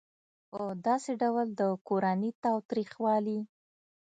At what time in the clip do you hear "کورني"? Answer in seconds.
1.87-2.31